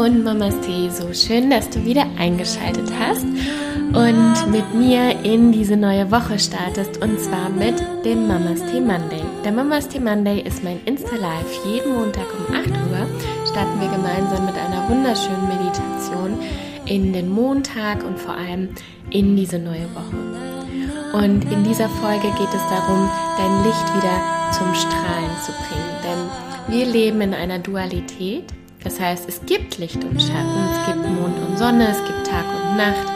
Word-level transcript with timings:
und 0.00 0.24
Mamas 0.24 0.58
Tee, 0.60 0.88
so 0.88 1.12
schön, 1.12 1.50
dass 1.50 1.68
du 1.68 1.84
wieder 1.84 2.06
eingeschaltet 2.18 2.90
hast 2.98 3.22
und 3.22 4.50
mit 4.50 4.74
mir 4.74 5.14
in 5.24 5.52
diese 5.52 5.76
neue 5.76 6.10
Woche 6.10 6.38
startest 6.38 7.02
und 7.02 7.20
zwar 7.20 7.50
mit 7.50 7.74
dem 8.02 8.26
Mamas 8.26 8.60
Tee 8.70 8.80
Monday. 8.80 9.20
Der 9.44 9.52
Mamas 9.52 9.88
Tee 9.88 10.00
Monday 10.00 10.40
ist 10.40 10.64
mein 10.64 10.80
Insta-Live. 10.86 11.66
Jeden 11.66 11.96
Montag 11.96 12.24
um 12.32 12.54
8 12.54 12.68
Uhr 12.68 13.06
starten 13.50 13.78
wir 13.78 13.88
gemeinsam 13.88 14.46
mit 14.46 14.54
einer 14.54 14.88
wunderschönen 14.88 15.48
Meditation 15.48 16.38
in 16.86 17.12
den 17.12 17.28
Montag 17.28 18.02
und 18.02 18.18
vor 18.18 18.32
allem 18.32 18.70
in 19.10 19.36
diese 19.36 19.58
neue 19.58 19.86
Woche. 19.94 20.16
Und 21.12 21.44
in 21.52 21.62
dieser 21.62 21.90
Folge 21.90 22.28
geht 22.38 22.54
es 22.54 22.68
darum, 22.70 23.10
dein 23.36 23.64
Licht 23.64 23.94
wieder 23.94 24.50
zum 24.52 24.74
Strahlen 24.74 25.36
zu 25.44 25.52
bringen. 25.52 25.92
Denn 26.02 26.74
wir 26.74 26.86
leben 26.86 27.20
in 27.20 27.34
einer 27.34 27.58
Dualität 27.58 28.44
das 28.84 28.98
heißt, 28.98 29.28
es 29.28 29.44
gibt 29.46 29.78
Licht 29.78 30.02
und 30.04 30.20
Schatten, 30.20 30.68
es 30.72 30.86
gibt 30.86 31.08
Mond 31.08 31.38
und 31.48 31.58
Sonne, 31.58 31.88
es 31.88 31.98
gibt 31.98 32.26
Tag 32.26 32.44
und 32.46 32.76
Nacht. 32.76 33.06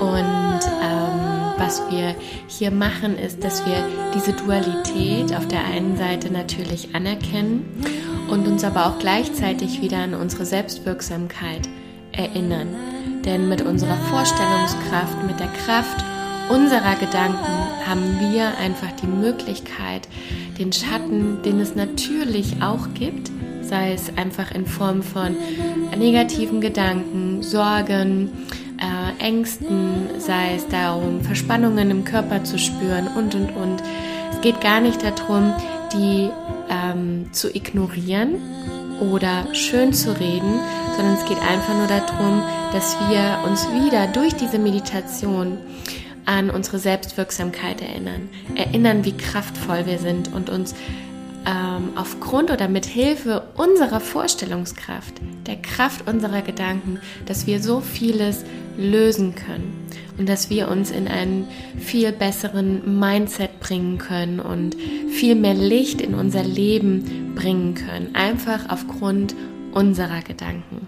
Und 0.00 0.60
ähm, 0.82 1.18
was 1.56 1.82
wir 1.90 2.14
hier 2.46 2.70
machen, 2.70 3.16
ist, 3.16 3.42
dass 3.44 3.64
wir 3.66 3.84
diese 4.14 4.32
Dualität 4.32 5.34
auf 5.36 5.46
der 5.48 5.64
einen 5.64 5.96
Seite 5.96 6.32
natürlich 6.32 6.94
anerkennen 6.94 7.64
und 8.30 8.46
uns 8.46 8.64
aber 8.64 8.86
auch 8.86 8.98
gleichzeitig 8.98 9.80
wieder 9.80 9.98
an 9.98 10.14
unsere 10.14 10.44
Selbstwirksamkeit 10.44 11.68
erinnern. 12.12 12.68
Denn 13.24 13.48
mit 13.48 13.62
unserer 13.62 13.96
Vorstellungskraft, 13.96 15.24
mit 15.26 15.38
der 15.40 15.48
Kraft 15.64 16.04
unserer 16.48 16.94
Gedanken 16.94 17.46
haben 17.86 18.18
wir 18.20 18.56
einfach 18.58 18.92
die 19.02 19.06
Möglichkeit, 19.06 20.08
den 20.58 20.72
Schatten, 20.72 21.42
den 21.42 21.60
es 21.60 21.74
natürlich 21.74 22.62
auch 22.62 22.94
gibt, 22.94 23.30
sei 23.68 23.92
es 23.92 24.16
einfach 24.16 24.50
in 24.52 24.66
Form 24.66 25.02
von 25.02 25.36
negativen 25.96 26.60
Gedanken, 26.60 27.42
Sorgen, 27.42 28.30
äh, 28.78 29.22
Ängsten, 29.22 30.08
sei 30.18 30.54
es 30.56 30.66
darum, 30.68 31.20
Verspannungen 31.20 31.90
im 31.90 32.04
Körper 32.04 32.44
zu 32.44 32.58
spüren 32.58 33.08
und 33.16 33.34
und 33.34 33.50
und. 33.50 33.82
Es 34.32 34.40
geht 34.40 34.60
gar 34.60 34.80
nicht 34.80 35.02
darum, 35.02 35.52
die 35.92 36.30
ähm, 36.70 37.32
zu 37.32 37.54
ignorieren 37.54 38.36
oder 39.00 39.54
schön 39.54 39.92
zu 39.92 40.18
reden, 40.18 40.60
sondern 40.96 41.14
es 41.14 41.24
geht 41.26 41.38
einfach 41.38 41.74
nur 41.74 41.86
darum, 41.86 42.42
dass 42.72 42.96
wir 43.08 43.38
uns 43.48 43.68
wieder 43.70 44.06
durch 44.08 44.34
diese 44.34 44.58
Meditation 44.58 45.58
an 46.24 46.50
unsere 46.50 46.78
Selbstwirksamkeit 46.78 47.80
erinnern, 47.80 48.28
erinnern, 48.54 49.04
wie 49.04 49.16
kraftvoll 49.16 49.86
wir 49.86 49.98
sind 49.98 50.32
und 50.32 50.50
uns 50.50 50.74
ähm, 51.48 51.90
aufgrund 51.96 52.50
oder 52.50 52.68
mit 52.68 52.84
Hilfe 52.84 53.42
unserer 53.56 54.00
Vorstellungskraft, 54.00 55.14
der 55.46 55.56
Kraft 55.56 56.06
unserer 56.06 56.42
Gedanken, 56.42 56.98
dass 57.24 57.46
wir 57.46 57.62
so 57.62 57.80
vieles 57.80 58.44
lösen 58.76 59.34
können 59.34 59.86
und 60.18 60.28
dass 60.28 60.50
wir 60.50 60.68
uns 60.68 60.90
in 60.90 61.08
einen 61.08 61.48
viel 61.78 62.12
besseren 62.12 63.00
Mindset 63.00 63.60
bringen 63.60 63.96
können 63.96 64.40
und 64.40 64.76
viel 65.08 65.36
mehr 65.36 65.54
Licht 65.54 66.02
in 66.02 66.14
unser 66.14 66.42
Leben 66.42 67.34
bringen 67.34 67.74
können, 67.74 68.14
einfach 68.14 68.68
aufgrund 68.68 69.34
unserer 69.72 70.20
Gedanken. 70.20 70.86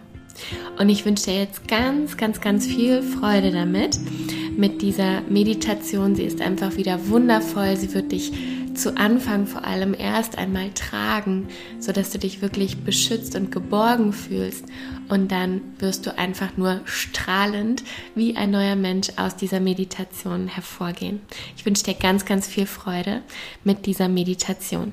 Und 0.79 0.89
ich 0.89 1.05
wünsche 1.05 1.27
dir 1.27 1.39
jetzt 1.39 1.69
ganz, 1.69 2.17
ganz, 2.17 2.41
ganz 2.41 2.67
viel 2.67 3.03
Freude 3.03 3.51
damit, 3.51 3.99
mit 4.57 4.83
dieser 4.83 5.23
Meditation. 5.23 6.15
Sie 6.15 6.25
ist 6.25 6.41
einfach 6.41 6.77
wieder 6.77 7.09
wundervoll. 7.09 7.77
Sie 7.77 7.93
wird 7.95 8.13
dich 8.13 8.33
zu 8.81 8.97
Anfang 8.97 9.47
vor 9.47 9.65
allem 9.65 9.95
erst 9.95 10.39
einmal 10.39 10.71
tragen, 10.71 11.49
sodass 11.79 12.11
du 12.11 12.19
dich 12.19 12.41
wirklich 12.41 12.79
beschützt 12.79 13.37
und 13.37 13.53
geborgen 13.53 14.15
fühlst. 14.15 14.65
Und 15.09 15.31
dann 15.31 15.61
wirst 15.79 16.07
du 16.07 16.17
einfach 16.17 16.57
nur 16.57 16.81
strahlend 16.87 17.85
wie 18.15 18.37
ein 18.37 18.51
neuer 18.51 18.77
Mensch 18.77 19.09
aus 19.17 19.37
dieser 19.37 19.61
Meditation 19.61 20.49
hervorgehen. 20.49 21.21
Ich 21.57 21.67
wünsche 21.67 21.85
dir 21.85 21.95
ganz, 21.95 22.25
ganz 22.25 22.47
viel 22.47 22.65
Freude 22.65 23.23
mit 23.65 23.85
dieser 23.85 24.09
Meditation. 24.09 24.93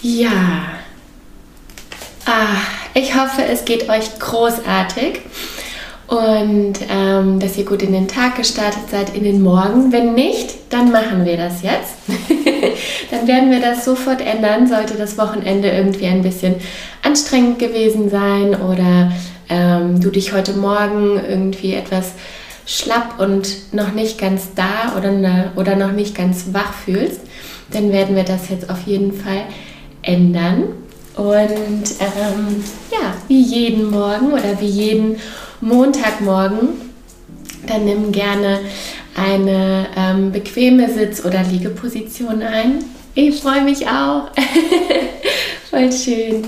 Ja. 0.00 0.78
Ah, 2.24 2.81
ich 2.94 3.14
hoffe, 3.14 3.42
es 3.44 3.64
geht 3.64 3.88
euch 3.88 4.18
großartig 4.18 5.20
und 6.08 6.74
ähm, 6.90 7.38
dass 7.38 7.56
ihr 7.56 7.64
gut 7.64 7.82
in 7.82 7.92
den 7.92 8.06
Tag 8.06 8.36
gestartet 8.36 8.90
seid, 8.90 9.16
in 9.16 9.24
den 9.24 9.40
Morgen. 9.40 9.92
Wenn 9.92 10.14
nicht, 10.14 10.54
dann 10.68 10.92
machen 10.92 11.24
wir 11.24 11.38
das 11.38 11.62
jetzt. 11.62 11.94
dann 13.10 13.26
werden 13.26 13.50
wir 13.50 13.60
das 13.60 13.84
sofort 13.84 14.20
ändern, 14.20 14.66
sollte 14.66 14.94
das 14.94 15.16
Wochenende 15.16 15.70
irgendwie 15.70 16.06
ein 16.06 16.22
bisschen 16.22 16.56
anstrengend 17.02 17.58
gewesen 17.58 18.10
sein 18.10 18.54
oder 18.54 19.10
ähm, 19.48 20.00
du 20.00 20.10
dich 20.10 20.34
heute 20.34 20.52
Morgen 20.52 21.18
irgendwie 21.26 21.74
etwas 21.74 22.12
schlapp 22.66 23.18
und 23.18 23.72
noch 23.72 23.92
nicht 23.92 24.18
ganz 24.18 24.48
da 24.54 24.96
oder, 24.98 25.10
ne, 25.10 25.52
oder 25.56 25.76
noch 25.76 25.92
nicht 25.92 26.14
ganz 26.14 26.46
wach 26.52 26.74
fühlst, 26.74 27.20
dann 27.70 27.90
werden 27.90 28.16
wir 28.16 28.24
das 28.24 28.50
jetzt 28.50 28.68
auf 28.70 28.82
jeden 28.86 29.12
Fall 29.12 29.44
ändern. 30.02 30.64
Und 31.16 31.84
ähm, 32.00 32.64
ja, 32.90 33.14
wie 33.28 33.42
jeden 33.42 33.90
Morgen 33.90 34.32
oder 34.32 34.60
wie 34.60 34.66
jeden 34.66 35.16
Montagmorgen, 35.60 36.68
dann 37.66 37.84
nimm 37.84 38.12
gerne 38.12 38.60
eine 39.14 39.86
ähm, 39.96 40.32
bequeme 40.32 40.88
Sitz- 40.90 41.24
oder 41.24 41.42
Liegeposition 41.42 42.42
ein. 42.42 42.84
Ich 43.14 43.40
freue 43.40 43.62
mich 43.62 43.86
auch. 43.86 44.30
Voll 45.70 45.92
schön. 45.92 46.46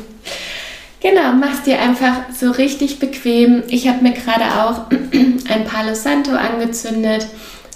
Genau, 1.01 1.33
mach's 1.39 1.63
dir 1.63 1.79
einfach 1.79 2.23
so 2.35 2.51
richtig 2.51 2.99
bequem. 2.99 3.63
Ich 3.69 3.87
habe 3.89 4.03
mir 4.03 4.13
gerade 4.13 4.45
auch 4.45 4.91
ein 5.51 5.65
Palo 5.67 5.95
Santo 5.95 6.31
angezündet. 6.33 7.27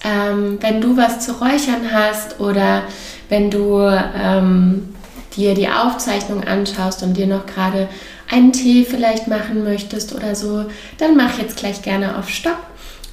Ähm, 0.03 0.57
wenn 0.61 0.81
du 0.81 0.97
was 0.97 1.21
zu 1.21 1.33
räuchern 1.33 1.93
hast 1.93 2.41
oder 2.41 2.85
wenn 3.29 3.51
du 3.51 3.79
ähm, 3.79 4.95
dir 5.39 5.55
die 5.55 5.69
Aufzeichnung 5.69 6.45
anschaust 6.45 7.03
und 7.03 7.17
dir 7.17 7.27
noch 7.27 7.47
gerade 7.47 7.89
einen 8.29 8.53
Tee 8.53 8.85
vielleicht 8.85 9.29
machen 9.29 9.65
möchtest 9.65 10.15
oder 10.15 10.35
so, 10.35 10.67
dann 10.99 11.17
mach 11.17 11.39
jetzt 11.39 11.57
gleich 11.57 11.81
gerne 11.81 12.19
auf 12.19 12.29
Stopp 12.29 12.59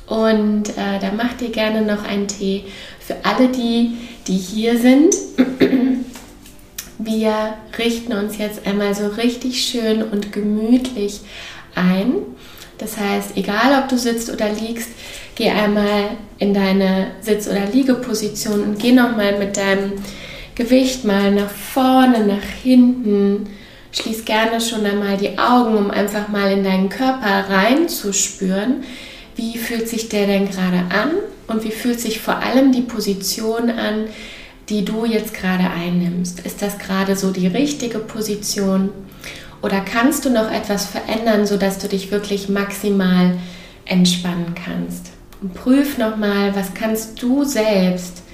und 0.08 0.69
äh, 0.69 1.00
da 1.00 1.12
mach 1.16 1.34
dir 1.34 1.50
gerne 1.50 1.81
noch 1.81 2.03
einen 2.03 2.28
Tee. 2.28 2.66
Für 3.00 3.16
alle 3.24 3.47
die, 3.47 3.97
die 4.28 4.38
hier 4.38 4.78
sind, 4.78 5.16
wir 6.97 7.53
richten 7.78 8.13
uns 8.13 8.38
jetzt 8.38 8.66
einmal 8.66 8.96
so 8.96 9.07
richtig 9.07 9.63
schön 9.63 10.03
und 10.03 10.31
gemütlich 10.31 11.22
ein. 11.75 12.16
Das 12.78 12.97
heißt, 12.97 13.38
egal 13.38 13.81
ob 13.81 13.90
du 13.90 13.97
sitzt 13.97 14.31
oder 14.31 14.50
liegst, 14.50 14.90
geh 15.36 15.50
einmal 15.50 16.18
in 16.40 16.53
deine 16.53 17.07
Sitz- 17.22 17.47
oder 17.47 17.66
Liegeposition 17.72 18.63
und 18.63 18.80
geh 18.80 18.92
nochmal 18.92 19.38
mit 19.38 19.56
deinem 19.56 19.94
Gewicht 20.55 21.03
mal 21.03 21.31
nach 21.31 21.49
vorne, 21.49 22.25
nach 22.25 22.43
hinten. 22.63 23.47
Schließ 23.91 24.25
gerne 24.25 24.59
schon 24.61 24.85
einmal 24.85 25.17
die 25.17 25.38
Augen, 25.38 25.75
um 25.77 25.91
einfach 25.91 26.29
mal 26.29 26.51
in 26.51 26.63
deinen 26.63 26.89
Körper 26.89 27.45
reinzuspüren. 27.49 28.83
Wie 29.35 29.57
fühlt 29.57 29.89
sich 29.89 30.07
der 30.07 30.27
denn 30.27 30.49
gerade 30.49 30.79
an 30.89 31.11
und 31.47 31.63
wie 31.65 31.71
fühlt 31.71 31.99
sich 31.99 32.21
vor 32.21 32.38
allem 32.38 32.71
die 32.71 32.81
Position 32.81 33.69
an, 33.69 34.05
die 34.69 34.85
du 34.85 35.05
jetzt 35.05 35.33
gerade 35.33 35.69
einnimmst? 35.69 36.39
Ist 36.39 36.61
das 36.61 36.79
gerade 36.79 37.17
so 37.17 37.31
die 37.31 37.47
richtige 37.47 37.99
Position? 37.99 38.89
Oder 39.61 39.81
kannst 39.81 40.23
du 40.23 40.29
noch 40.29 40.51
etwas 40.51 40.85
verändern, 40.85 41.45
sodass 41.45 41.79
du 41.79 41.88
dich 41.88 42.11
wirklich 42.11 42.47
maximal 42.47 43.38
entspannen 43.85 44.56
kannst? 44.56 45.12
Und 45.41 45.53
prüf 45.53 45.97
nochmal, 45.97 46.56
was 46.56 46.74
kannst 46.74 47.21
du 47.21 47.44
selbst 47.44 48.25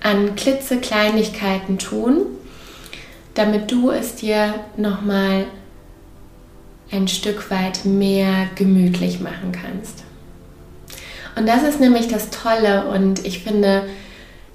an 0.00 0.34
klitzekleinigkeiten 0.36 1.78
tun, 1.78 2.22
damit 3.34 3.70
du 3.70 3.90
es 3.90 4.16
dir 4.16 4.54
nochmal 4.76 5.46
ein 6.90 7.08
Stück 7.08 7.50
weit 7.50 7.84
mehr 7.84 8.48
gemütlich 8.56 9.20
machen 9.20 9.52
kannst. 9.52 10.02
Und 11.36 11.46
das 11.46 11.62
ist 11.62 11.80
nämlich 11.80 12.08
das 12.08 12.30
Tolle 12.30 12.88
und 12.88 13.24
ich 13.24 13.42
finde, 13.42 13.84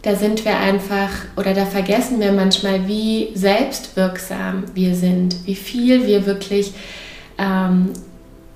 da 0.01 0.15
sind 0.15 0.45
wir 0.45 0.57
einfach 0.57 1.09
oder 1.35 1.53
da 1.53 1.65
vergessen 1.65 2.19
wir 2.19 2.31
manchmal, 2.31 2.87
wie 2.87 3.29
selbstwirksam 3.33 4.65
wir 4.75 4.93
sind, 4.93 5.35
wie 5.45 5.55
viel 5.55 6.05
wir 6.05 6.25
wirklich 6.25 6.73
ähm, 7.37 7.93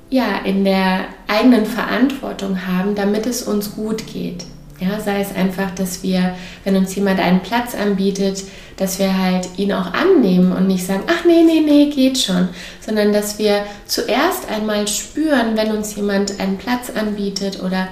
ja, 0.09 0.39
in 0.43 0.63
der 0.63 1.05
eigenen 1.27 1.65
Verantwortung 1.65 2.67
haben, 2.67 2.95
damit 2.95 3.25
es 3.25 3.41
uns 3.43 3.75
gut 3.75 4.05
geht. 4.07 4.45
Ja, 4.79 4.99
sei 4.99 5.21
es 5.21 5.35
einfach, 5.35 5.71
dass 5.75 6.03
wir, 6.03 6.35
wenn 6.63 6.77
uns 6.77 6.95
jemand 6.95 7.19
einen 7.19 7.41
Platz 7.41 7.75
anbietet, 7.75 8.43
dass 8.77 8.97
wir 8.97 9.17
halt 9.17 9.49
ihn 9.57 9.73
auch 9.73 9.93
annehmen 9.93 10.53
und 10.53 10.67
nicht 10.67 10.85
sagen, 10.85 11.03
ach 11.07 11.25
nee, 11.25 11.43
nee, 11.43 11.59
nee, 11.59 11.89
geht 11.89 12.17
schon, 12.17 12.47
sondern 12.79 13.11
dass 13.11 13.37
wir 13.37 13.65
zuerst 13.85 14.49
einmal 14.49 14.87
spüren, 14.87 15.57
wenn 15.57 15.71
uns 15.71 15.95
jemand 15.95 16.39
einen 16.39 16.57
Platz 16.57 16.89
anbietet 16.89 17.61
oder 17.61 17.89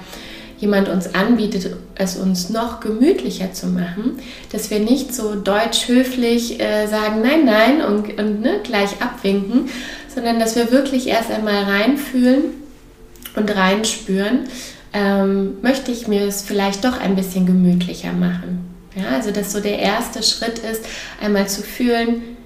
jemand 0.58 0.88
uns 0.88 1.14
anbietet, 1.14 1.76
es 1.94 2.16
uns 2.16 2.48
noch 2.48 2.80
gemütlicher 2.80 3.52
zu 3.52 3.66
machen, 3.66 4.18
dass 4.50 4.70
wir 4.70 4.80
nicht 4.80 5.14
so 5.14 5.34
deutsch 5.34 5.88
höflich 5.88 6.60
äh, 6.60 6.86
sagen, 6.86 7.22
nein, 7.22 7.44
nein 7.44 7.82
und, 7.82 8.18
und 8.18 8.40
ne, 8.40 8.60
gleich 8.62 9.00
abwinken, 9.00 9.68
sondern 10.12 10.40
dass 10.40 10.56
wir 10.56 10.72
wirklich 10.72 11.06
erst 11.06 11.30
einmal 11.30 11.64
reinfühlen 11.64 12.44
und 13.36 13.54
reinspüren, 13.54 14.48
ähm, 14.92 15.60
möchte 15.62 15.92
ich 15.92 16.08
mir 16.08 16.22
es 16.22 16.42
vielleicht 16.42 16.84
doch 16.84 16.98
ein 16.98 17.16
bisschen 17.16 17.46
gemütlicher 17.46 18.12
machen. 18.12 18.74
Ja, 18.94 19.10
also 19.10 19.30
dass 19.30 19.52
so 19.52 19.60
der 19.60 19.78
erste 19.78 20.22
Schritt 20.22 20.58
ist, 20.58 20.84
einmal 21.20 21.48
zu 21.48 21.62
fühlen, 21.62 22.36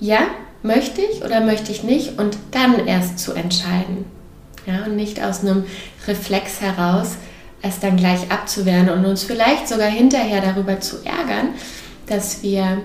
ja, 0.00 0.20
möchte 0.62 1.00
ich 1.00 1.24
oder 1.24 1.40
möchte 1.40 1.72
ich 1.72 1.84
nicht 1.84 2.18
und 2.18 2.36
dann 2.50 2.86
erst 2.86 3.18
zu 3.18 3.32
entscheiden. 3.32 4.04
Ja, 4.66 4.84
und 4.84 4.96
nicht 4.96 5.22
aus 5.22 5.40
einem 5.40 5.64
Reflex 6.06 6.60
heraus 6.60 7.16
es 7.62 7.80
dann 7.80 7.96
gleich 7.96 8.30
abzuwehren 8.30 8.90
und 8.90 9.04
uns 9.06 9.22
vielleicht 9.22 9.68
sogar 9.68 9.88
hinterher 9.88 10.40
darüber 10.40 10.80
zu 10.80 10.96
ärgern, 11.04 11.50
dass 12.06 12.42
wir 12.42 12.78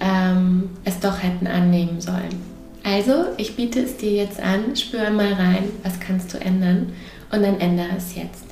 ähm, 0.00 0.70
es 0.84 0.98
doch 1.00 1.22
hätten 1.22 1.46
annehmen 1.46 2.00
sollen. 2.00 2.50
Also, 2.82 3.26
ich 3.36 3.56
biete 3.56 3.80
es 3.80 3.96
dir 3.96 4.12
jetzt 4.12 4.40
an, 4.40 4.74
spür 4.76 5.10
mal 5.10 5.32
rein, 5.32 5.64
was 5.82 6.00
kannst 6.00 6.32
du 6.32 6.38
ändern 6.38 6.92
und 7.30 7.42
dann 7.42 7.60
ändere 7.60 7.96
es 7.96 8.14
jetzt. 8.14 8.44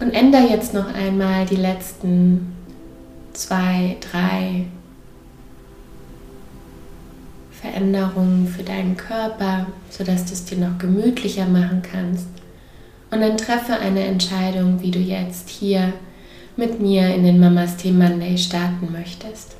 Und 0.00 0.12
ändere 0.12 0.48
jetzt 0.48 0.72
noch 0.72 0.92
einmal 0.94 1.44
die 1.44 1.56
letzten 1.56 2.56
zwei, 3.34 3.96
drei 4.00 4.66
Veränderungen 7.50 8.48
für 8.48 8.62
deinen 8.62 8.96
Körper, 8.96 9.66
sodass 9.90 10.24
du 10.24 10.32
es 10.32 10.46
dir 10.46 10.56
noch 10.56 10.78
gemütlicher 10.78 11.46
machen 11.46 11.82
kannst. 11.82 12.28
Und 13.10 13.20
dann 13.20 13.36
treffe 13.36 13.74
eine 13.78 14.04
Entscheidung, 14.04 14.80
wie 14.80 14.90
du 14.90 14.98
jetzt 14.98 15.50
hier 15.50 15.92
mit 16.56 16.80
mir 16.80 17.14
in 17.14 17.24
den 17.24 17.40
Mamas 17.40 17.76
Tee 17.76 17.92
Monday 17.92 18.36
starten 18.36 18.90
möchtest. 18.92 19.56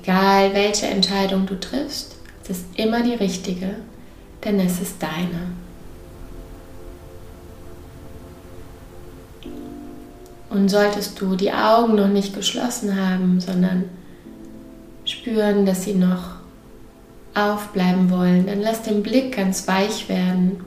Egal 0.00 0.54
welche 0.54 0.86
Entscheidung 0.86 1.46
du 1.46 1.58
triffst, 1.60 2.16
es 2.42 2.50
ist 2.50 2.66
immer 2.76 3.02
die 3.02 3.14
richtige, 3.14 3.76
denn 4.44 4.58
es 4.60 4.80
ist 4.80 5.02
deine. 5.02 5.52
Und 10.50 10.70
solltest 10.70 11.20
du 11.20 11.36
die 11.36 11.52
Augen 11.52 11.96
noch 11.96 12.08
nicht 12.08 12.34
geschlossen 12.34 12.98
haben, 12.98 13.38
sondern 13.38 13.84
spüren, 15.04 15.66
dass 15.66 15.84
sie 15.84 15.94
noch 15.94 16.36
aufbleiben 17.34 18.10
wollen, 18.10 18.46
dann 18.46 18.60
lass 18.60 18.82
den 18.82 19.02
Blick 19.02 19.36
ganz 19.36 19.68
weich 19.68 20.08
werden. 20.08 20.64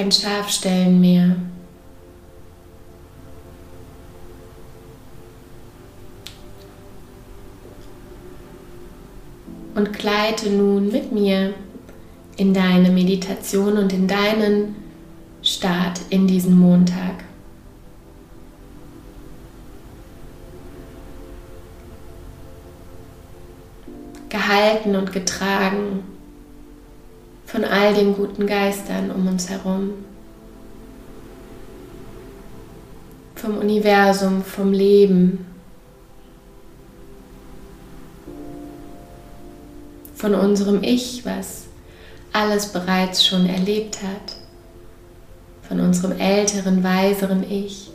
Kein 0.00 0.12
Scharfstellen 0.12 0.98
mehr. 0.98 1.36
Und 9.74 9.92
gleite 9.92 10.48
nun 10.48 10.90
mit 10.90 11.12
mir 11.12 11.52
in 12.38 12.54
deine 12.54 12.88
Meditation 12.88 13.76
und 13.76 13.92
in 13.92 14.08
deinen 14.08 14.74
Start 15.42 16.00
in 16.08 16.26
diesen 16.26 16.58
Montag. 16.58 17.22
Gehalten 24.30 24.96
und 24.96 25.12
getragen 25.12 26.19
von 27.50 27.64
all 27.64 27.92
den 27.94 28.14
guten 28.14 28.46
Geistern 28.46 29.10
um 29.10 29.26
uns 29.26 29.50
herum, 29.50 29.90
vom 33.34 33.58
Universum, 33.58 34.44
vom 34.44 34.72
Leben, 34.72 35.46
von 40.14 40.34
unserem 40.34 40.84
Ich, 40.84 41.24
was 41.24 41.64
alles 42.32 42.68
bereits 42.68 43.26
schon 43.26 43.46
erlebt 43.46 44.00
hat. 44.02 44.36
Von 45.66 45.80
unserem 45.80 46.18
älteren, 46.20 46.84
weiseren 46.84 47.44
Ich, 47.50 47.90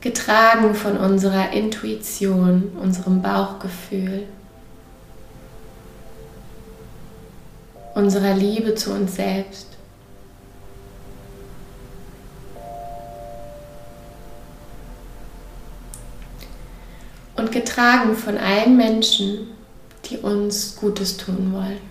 getragen 0.00 0.74
von 0.74 0.96
unserer 0.96 1.52
Intuition, 1.52 2.72
unserem 2.80 3.22
Bauchgefühl, 3.22 4.24
unserer 7.98 8.34
Liebe 8.34 8.76
zu 8.76 8.92
uns 8.92 9.16
selbst. 9.16 9.66
Und 17.36 17.50
getragen 17.50 18.14
von 18.14 18.36
allen 18.38 18.76
Menschen, 18.76 19.48
die 20.04 20.18
uns 20.18 20.76
Gutes 20.76 21.16
tun 21.16 21.52
wollen 21.52 21.88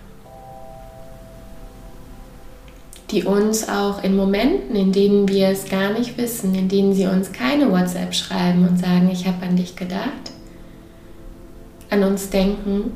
die 3.10 3.24
uns 3.24 3.66
auch 3.70 4.04
in 4.04 4.16
Momenten, 4.16 4.76
in 4.76 4.92
denen 4.92 5.28
wir 5.28 5.48
es 5.48 5.64
gar 5.64 5.94
nicht 5.94 6.18
wissen, 6.18 6.54
in 6.54 6.68
denen 6.68 6.92
sie 6.92 7.06
uns 7.06 7.32
keine 7.32 7.72
WhatsApp 7.72 8.14
schreiben 8.14 8.68
und 8.68 8.78
sagen, 8.78 9.08
ich 9.10 9.26
habe 9.26 9.46
an 9.46 9.56
dich 9.56 9.76
gedacht, 9.76 10.32
an 11.88 12.04
uns 12.04 12.28
denken 12.28 12.92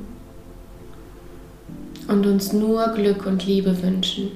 und 2.09 2.27
uns 2.27 2.53
nur 2.53 2.89
Glück 2.89 3.27
und 3.27 3.47
Liebe 3.47 3.83
wünschen. 3.83 4.33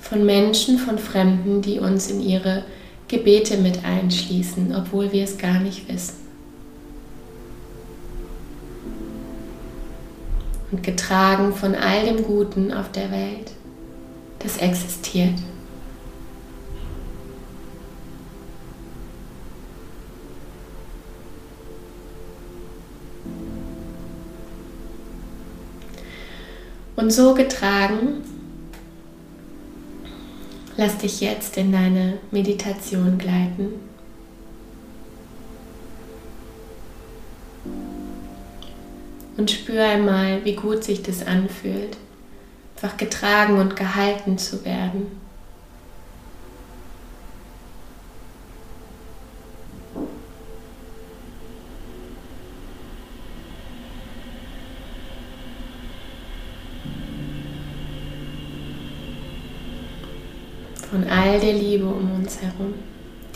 Von 0.00 0.24
Menschen, 0.24 0.78
von 0.78 0.98
Fremden, 0.98 1.60
die 1.60 1.78
uns 1.78 2.10
in 2.10 2.20
ihre 2.20 2.64
Gebete 3.08 3.58
mit 3.58 3.84
einschließen, 3.84 4.74
obwohl 4.74 5.12
wir 5.12 5.24
es 5.24 5.36
gar 5.36 5.60
nicht 5.60 5.88
wissen. 5.92 6.28
und 10.70 10.82
getragen 10.82 11.52
von 11.54 11.74
all 11.74 12.04
dem 12.04 12.24
Guten 12.24 12.72
auf 12.72 12.92
der 12.92 13.10
Welt, 13.10 13.52
das 14.40 14.58
existiert. 14.58 15.34
Und 26.98 27.12
so 27.12 27.32
getragen, 27.32 28.22
lass 30.76 30.98
dich 30.98 31.20
jetzt 31.20 31.56
in 31.56 31.70
deine 31.70 32.18
Meditation 32.30 33.16
gleiten. 33.18 33.88
und 39.38 39.52
spür 39.52 39.84
einmal, 39.84 40.44
wie 40.44 40.56
gut 40.56 40.84
sich 40.84 41.02
das 41.02 41.24
anfühlt, 41.24 41.96
einfach 42.76 42.96
getragen 42.96 43.58
und 43.58 43.76
gehalten 43.76 44.36
zu 44.36 44.64
werden. 44.64 45.06
Von 60.90 61.08
all 61.28 61.38
der 61.38 61.52
Liebe 61.52 61.84
um 61.84 62.10
uns 62.14 62.40
herum, 62.40 62.72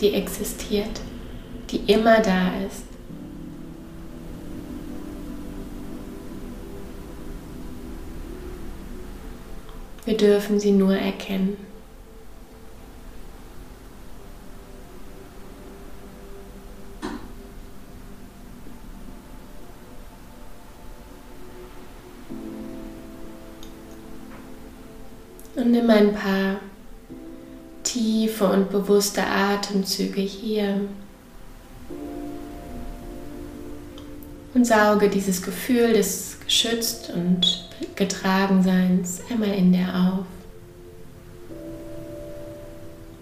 die 0.01 0.13
existiert, 0.13 0.99
die 1.69 1.91
immer 1.91 2.19
da 2.21 2.51
ist. 2.65 2.85
Wir 10.05 10.17
dürfen 10.17 10.59
sie 10.59 10.71
nur 10.71 10.95
erkennen. 10.95 11.55
Und 25.55 25.71
nimm 25.71 25.89
ein 25.89 26.13
paar 26.13 26.42
bewusste 28.73 29.23
Atemzüge 29.25 30.19
hier. 30.19 30.81
Und 34.53 34.67
sauge 34.67 35.09
dieses 35.09 35.41
Gefühl 35.41 35.93
des 35.93 36.37
geschützt 36.43 37.11
und 37.15 37.69
getragenseins 37.95 39.21
einmal 39.31 39.53
in 39.53 39.71
dir 39.71 39.87
auf. 39.87 40.25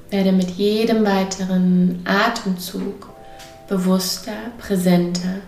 Werde 0.10 0.32
mit 0.32 0.50
jedem 0.52 1.06
weiteren 1.06 2.02
Atemzug 2.06 3.10
bewusster, 3.70 4.52
präsenter. 4.58 5.42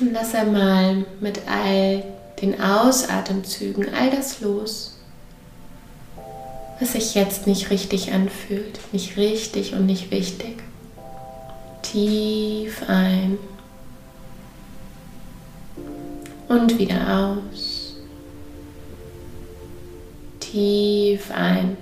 Und 0.00 0.12
lass 0.14 0.34
einmal 0.34 1.04
mit 1.20 1.40
all 1.46 2.02
den 2.40 2.60
Ausatemzügen 2.60 3.92
all 3.94 4.10
das 4.10 4.40
los, 4.40 4.96
was 6.78 6.92
sich 6.92 7.14
jetzt 7.14 7.46
nicht 7.46 7.70
richtig 7.70 8.12
anfühlt, 8.12 8.80
nicht 8.92 9.16
richtig 9.16 9.74
und 9.74 9.86
nicht 9.86 10.10
wichtig. 10.10 10.62
Tief 11.82 12.82
ein 12.88 13.38
und 16.48 16.78
wieder 16.78 17.38
aus. 17.46 17.96
Tief 20.40 21.30
ein 21.30 21.76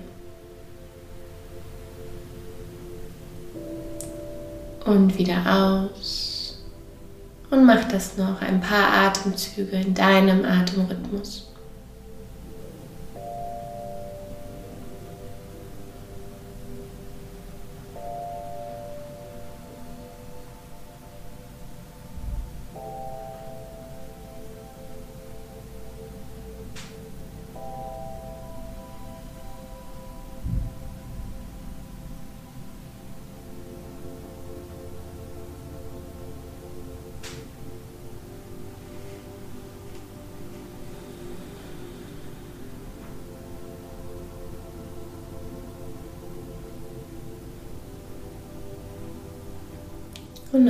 und 4.85 5.17
wieder 5.17 5.91
aus. 5.95 6.28
Und 7.51 7.65
mach 7.65 7.85
das 7.85 8.17
noch 8.17 8.43
ein 8.43 8.61
paar 8.61 8.93
Atemzüge 8.93 9.77
in 9.77 9.95
deinem 9.95 10.45
Atemrhythmus. 10.45 11.49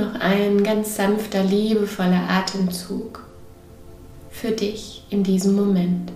Noch 0.09 0.19
ein 0.19 0.63
ganz 0.63 0.95
sanfter, 0.95 1.43
liebevoller 1.43 2.29
Atemzug 2.29 3.23
für 4.29 4.51
dich 4.51 5.03
in 5.09 5.23
diesem 5.23 5.55
Moment. 5.55 6.11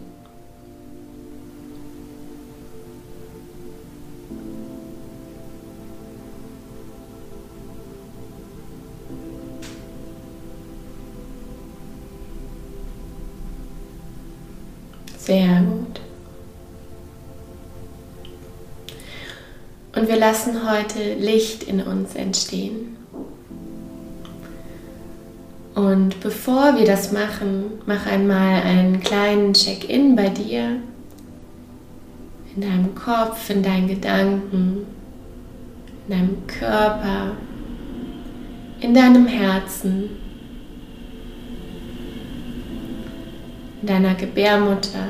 Sehr 15.17 15.62
gut. 15.62 16.01
Und 19.95 20.07
wir 20.09 20.17
lassen 20.17 20.69
heute 20.69 21.13
Licht 21.13 21.63
in 21.63 21.81
uns 21.81 22.15
entstehen. 22.15 23.02
Und 25.75 26.19
bevor 26.19 26.77
wir 26.77 26.85
das 26.85 27.11
machen, 27.11 27.79
mach 27.87 28.05
einmal 28.05 28.61
einen 28.61 28.99
kleinen 28.99 29.53
Check-in 29.53 30.15
bei 30.15 30.29
dir, 30.29 30.77
in 32.55 32.61
deinem 32.61 32.93
Kopf, 32.93 33.49
in 33.49 33.63
deinen 33.63 33.87
Gedanken, 33.87 34.85
in 36.07 36.15
deinem 36.15 36.47
Körper, 36.47 37.31
in 38.81 38.93
deinem 38.93 39.25
Herzen, 39.25 40.11
in 43.81 43.87
deiner 43.87 44.13
Gebärmutter, 44.13 45.07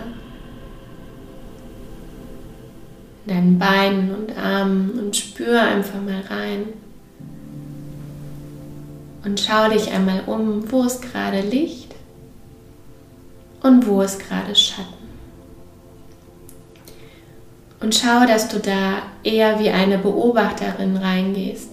in 3.25 3.33
deinen 3.33 3.59
Beinen 3.59 4.15
und 4.15 4.37
Armen 4.37 4.91
und 4.91 5.15
spür 5.15 5.61
einfach 5.61 6.01
mal 6.01 6.21
rein. 6.29 6.82
Und 9.23 9.39
schau 9.39 9.69
dich 9.69 9.91
einmal 9.91 10.23
um, 10.25 10.69
wo 10.71 10.83
ist 10.83 11.01
gerade 11.01 11.41
Licht 11.41 11.95
und 13.61 13.87
wo 13.87 14.01
ist 14.01 14.19
gerade 14.19 14.53
Schatten. 14.53 15.03
Und 17.79 17.95
schau, 17.95 18.25
dass 18.25 18.49
du 18.49 18.59
da 18.59 19.03
eher 19.23 19.59
wie 19.59 19.69
eine 19.69 19.97
Beobachterin 19.97 20.97
reingehst. 20.97 21.69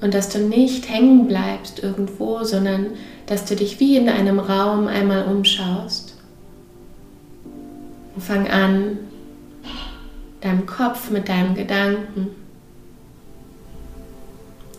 Und 0.00 0.14
dass 0.14 0.28
du 0.28 0.38
nicht 0.38 0.88
hängen 0.88 1.26
bleibst 1.26 1.82
irgendwo, 1.82 2.44
sondern 2.44 2.88
dass 3.26 3.44
du 3.44 3.56
dich 3.56 3.80
wie 3.80 3.96
in 3.96 4.08
einem 4.08 4.38
Raum 4.38 4.86
einmal 4.86 5.24
umschaust. 5.24 6.14
Und 8.14 8.22
fang 8.22 8.48
an, 8.48 8.98
deinem 10.40 10.66
Kopf 10.66 11.10
mit 11.10 11.28
deinem 11.28 11.54
Gedanken 11.54 12.28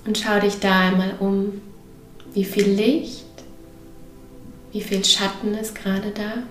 und 0.06 0.18
schau 0.18 0.39
dich 0.39 0.60
da 0.60 0.79
einmal 0.79 1.13
um, 1.20 1.62
wie 2.34 2.46
viel 2.46 2.70
Licht, 2.70 3.25
wie 4.72 4.82
viel 4.82 5.03
Schatten 5.03 5.53
ist 5.56 5.75
gerade 5.75 6.12
da. 6.12 6.44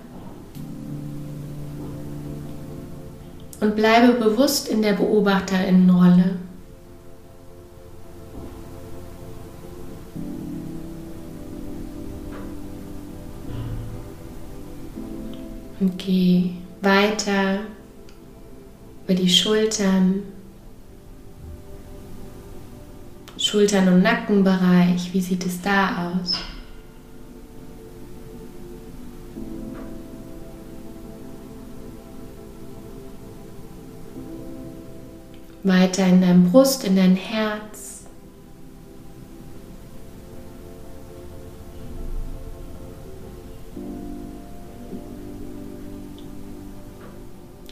Und 3.61 3.75
bleibe 3.75 4.13
bewusst 4.13 4.69
in 4.69 4.81
der 4.81 4.93
Beobachterinnenrolle. 4.93 6.37
Und 15.81 15.97
geh 15.97 16.51
weiter 16.81 17.59
über 19.05 19.13
die 19.13 19.29
Schultern, 19.29 20.23
Schultern- 23.49 23.87
und 23.87 24.03
Nackenbereich, 24.03 25.11
wie 25.11 25.21
sieht 25.21 25.43
es 25.43 25.59
da 25.59 26.13
aus? 26.13 26.33
Weiter 35.63 36.05
in 36.05 36.21
dein 36.21 36.51
Brust, 36.51 36.83
in 36.83 36.95
dein 36.95 37.15
Herz. 37.15 38.05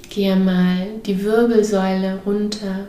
Gehe 0.10 0.36
mal 0.38 0.88
die 1.06 1.24
Wirbelsäule 1.24 2.20
runter 2.26 2.88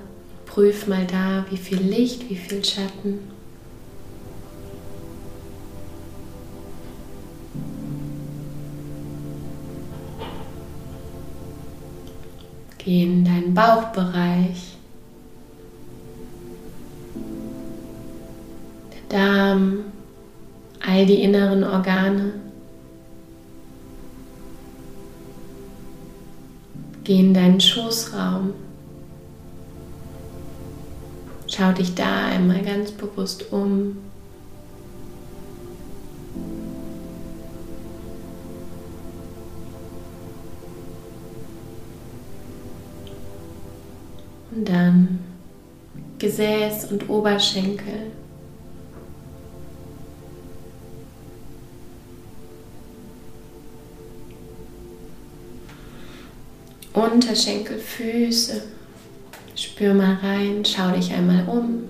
Prüf 0.58 0.88
mal 0.88 1.06
da, 1.06 1.44
wie 1.50 1.56
viel 1.56 1.78
Licht, 1.78 2.28
wie 2.28 2.34
viel 2.34 2.64
Schatten. 2.64 3.20
Geh 12.76 13.04
in 13.04 13.24
deinen 13.24 13.54
Bauchbereich. 13.54 14.76
Der 18.92 19.16
Darm, 19.16 19.84
all 20.84 21.06
die 21.06 21.22
inneren 21.22 21.62
Organe. 21.62 22.32
Geh 27.04 27.20
in 27.20 27.32
deinen 27.32 27.60
Schoßraum. 27.60 28.54
Schau 31.50 31.72
dich 31.72 31.94
da 31.94 32.26
einmal 32.26 32.62
ganz 32.62 32.92
bewusst 32.92 33.50
um. 33.50 33.96
Und 44.50 44.68
dann 44.68 45.20
Gesäß 46.18 46.90
und 46.90 47.08
Oberschenkel. 47.08 48.12
Unterschenkel, 56.92 57.78
Füße. 57.78 58.77
Spür 59.58 59.92
mal 59.92 60.18
rein, 60.22 60.64
schau 60.64 60.92
dich 60.92 61.12
einmal 61.12 61.42
um. 61.48 61.88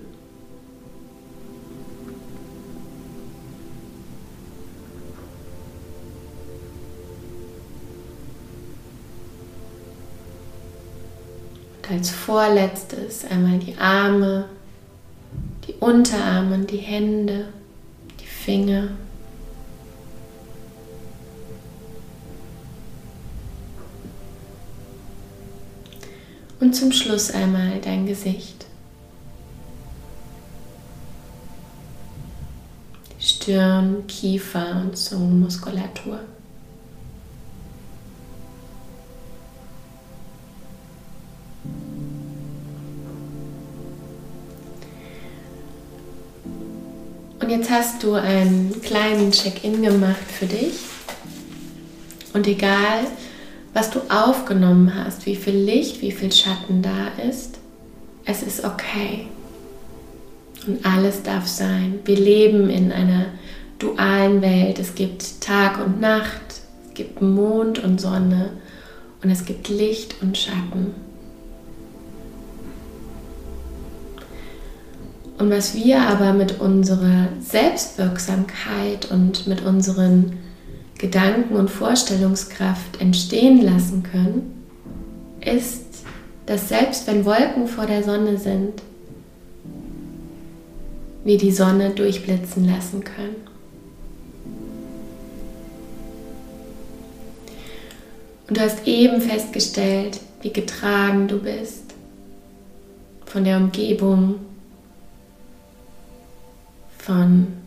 Und 11.76 11.90
als 11.90 12.08
vorletztes 12.08 13.26
einmal 13.26 13.58
die 13.58 13.76
Arme, 13.76 14.46
die 15.66 15.74
Unterarme, 15.74 16.60
die 16.60 16.78
Hände, 16.78 17.48
die 18.18 18.26
Finger. 18.26 18.88
Und 26.60 26.74
zum 26.74 26.92
Schluss 26.92 27.30
einmal 27.30 27.80
dein 27.80 28.06
Gesicht. 28.06 28.66
Stirn, 33.20 34.06
Kiefer 34.06 34.82
und 34.82 34.96
Zungenmuskulatur. 34.96 36.20
Und 47.40 47.50
jetzt 47.50 47.70
hast 47.70 48.02
du 48.02 48.12
einen 48.12 48.82
kleinen 48.82 49.30
Check-in 49.32 49.80
gemacht 49.80 50.30
für 50.38 50.44
dich. 50.44 50.80
Und 52.34 52.46
egal, 52.46 53.06
was 53.78 53.90
du 53.90 54.00
aufgenommen 54.08 54.92
hast, 54.92 55.24
wie 55.24 55.36
viel 55.36 55.54
Licht, 55.54 56.02
wie 56.02 56.10
viel 56.10 56.32
Schatten 56.32 56.82
da 56.82 57.22
ist, 57.28 57.58
es 58.24 58.42
ist 58.42 58.64
okay. 58.64 59.28
Und 60.66 60.84
alles 60.84 61.22
darf 61.22 61.46
sein. 61.46 62.00
Wir 62.04 62.16
leben 62.16 62.70
in 62.70 62.90
einer 62.90 63.26
dualen 63.78 64.42
Welt. 64.42 64.80
Es 64.80 64.96
gibt 64.96 65.40
Tag 65.40 65.78
und 65.78 66.00
Nacht, 66.00 66.40
es 66.88 66.94
gibt 66.94 67.22
Mond 67.22 67.78
und 67.78 68.00
Sonne 68.00 68.50
und 69.22 69.30
es 69.30 69.44
gibt 69.44 69.68
Licht 69.68 70.16
und 70.22 70.36
Schatten. 70.36 70.94
Und 75.38 75.50
was 75.52 75.76
wir 75.76 76.00
aber 76.00 76.32
mit 76.32 76.60
unserer 76.60 77.28
Selbstwirksamkeit 77.40 79.08
und 79.08 79.46
mit 79.46 79.64
unseren 79.64 80.36
Gedanken 80.98 81.54
und 81.54 81.70
Vorstellungskraft 81.70 83.00
entstehen 83.00 83.62
lassen 83.62 84.02
können, 84.02 84.64
ist, 85.40 85.84
dass 86.46 86.68
selbst 86.68 87.06
wenn 87.06 87.24
Wolken 87.24 87.68
vor 87.68 87.86
der 87.86 88.02
Sonne 88.02 88.36
sind, 88.36 88.82
wir 91.24 91.38
die 91.38 91.52
Sonne 91.52 91.90
durchblitzen 91.90 92.64
lassen 92.64 93.04
können. 93.04 93.36
Und 98.48 98.56
du 98.56 98.60
hast 98.60 98.86
eben 98.86 99.20
festgestellt, 99.20 100.20
wie 100.40 100.52
getragen 100.52 101.28
du 101.28 101.38
bist 101.38 101.84
von 103.26 103.44
der 103.44 103.58
Umgebung, 103.58 104.36
von 106.96 107.57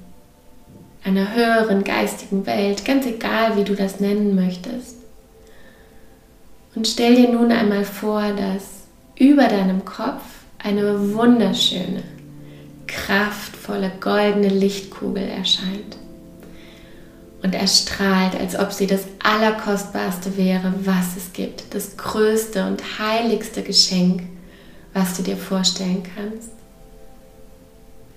einer 1.04 1.34
höheren 1.34 1.84
geistigen 1.84 2.46
Welt, 2.46 2.86
ganz 2.86 3.06
egal, 3.06 3.58
wie 3.58 3.64
du 3.64 3.76
das 3.76 4.00
nennen 4.00 4.36
möchtest. 4.36 4.98
Und 6.76 6.88
stell 6.88 7.16
dir 7.16 7.30
nun 7.30 7.52
einmal 7.52 7.84
vor, 7.84 8.22
dass 8.34 8.82
über 9.18 9.48
deinem 9.48 9.84
Kopf 9.84 10.22
eine 10.58 11.14
wunderschöne, 11.14 12.04
kraftvolle 12.88 13.92
goldene 14.00 14.50
Lichtkugel 14.50 15.24
erscheint 15.24 15.98
und 17.44 17.56
erstrahlt, 17.56 18.36
als 18.40 18.58
ob 18.58 18.72
sie 18.72 18.88
das 18.88 19.06
Allerkostbarste 19.24 20.38
wäre, 20.38 20.74
was 20.84 21.18
es 21.18 21.34
gibt, 21.34 21.74
das 21.74 21.98
größte 21.98 22.66
und 22.68 23.00
heiligste 23.00 23.64
Geschenk, 23.64 24.24
was 24.94 25.18
du 25.18 25.24
dir 25.24 25.38
vorstellen 25.38 26.04
kannst. 26.16 26.52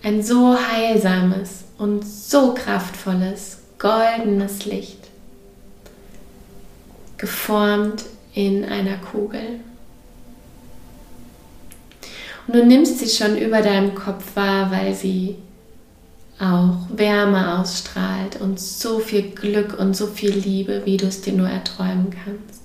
Ein 0.04 0.22
so 0.22 0.54
heilsames 0.54 1.64
und 1.78 2.06
so 2.06 2.52
kraftvolles, 2.52 3.60
goldenes 3.78 4.66
Licht, 4.66 4.98
geformt 7.16 8.04
in 8.34 8.66
einer 8.66 8.98
Kugel. 8.98 9.60
Und 12.46 12.54
du 12.54 12.66
nimmst 12.66 12.98
sie 12.98 13.08
schon 13.08 13.38
über 13.38 13.62
deinem 13.62 13.94
Kopf 13.94 14.36
wahr, 14.36 14.70
weil 14.70 14.94
sie 14.94 15.36
auch 16.38 16.76
Wärme 16.90 17.58
ausstrahlt 17.58 18.38
und 18.42 18.60
so 18.60 18.98
viel 18.98 19.30
Glück 19.30 19.78
und 19.78 19.96
so 19.96 20.06
viel 20.06 20.32
Liebe, 20.32 20.82
wie 20.84 20.98
du 20.98 21.06
es 21.06 21.22
dir 21.22 21.32
nur 21.32 21.48
erträumen 21.48 22.10
kannst. 22.10 22.60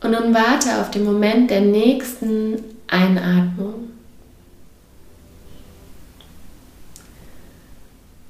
Und 0.00 0.10
nun 0.10 0.34
warte 0.34 0.80
auf 0.80 0.90
den 0.90 1.04
Moment 1.04 1.52
der 1.52 1.60
nächsten 1.60 2.77
Einatmung. 2.88 3.90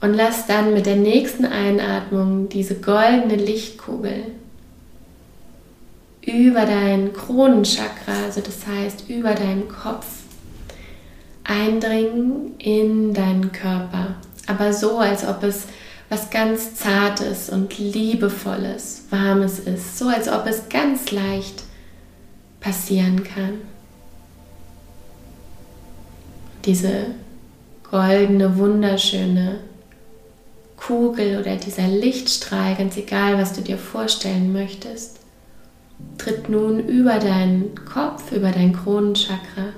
Und 0.00 0.14
lass 0.14 0.46
dann 0.46 0.74
mit 0.74 0.86
der 0.86 0.96
nächsten 0.96 1.44
Einatmung 1.44 2.48
diese 2.48 2.76
goldene 2.76 3.34
Lichtkugel 3.34 4.26
über 6.24 6.66
dein 6.66 7.12
Kronenchakra, 7.12 8.24
also 8.24 8.40
das 8.40 8.66
heißt 8.66 9.08
über 9.08 9.34
deinen 9.34 9.68
Kopf, 9.68 10.06
eindringen 11.42 12.54
in 12.58 13.12
deinen 13.12 13.50
Körper. 13.50 14.16
Aber 14.46 14.72
so, 14.72 14.98
als 14.98 15.26
ob 15.26 15.42
es 15.42 15.64
was 16.10 16.30
ganz 16.30 16.74
Zartes 16.74 17.50
und 17.50 17.76
Liebevolles, 17.78 19.04
Warmes 19.10 19.58
ist. 19.58 19.98
So, 19.98 20.08
als 20.08 20.28
ob 20.28 20.46
es 20.46 20.68
ganz 20.68 21.10
leicht 21.10 21.64
passieren 22.60 23.24
kann 23.24 23.58
diese 26.68 27.06
goldene, 27.90 28.58
wunderschöne 28.58 29.60
Kugel 30.76 31.40
oder 31.40 31.56
dieser 31.56 31.88
Lichtstrahl, 31.88 32.76
ganz 32.76 32.96
egal, 32.98 33.38
was 33.38 33.54
du 33.54 33.62
dir 33.62 33.78
vorstellen 33.78 34.52
möchtest, 34.52 35.18
tritt 36.18 36.50
nun 36.50 36.86
über 36.86 37.18
deinen 37.18 37.74
Kopf, 37.74 38.32
über 38.32 38.52
dein 38.52 38.74
Kronenchakra, 38.74 39.72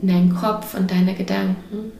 in 0.00 0.08
deinen 0.08 0.34
Kopf 0.34 0.74
und 0.74 0.90
deine 0.90 1.14
Gedanken. 1.14 1.92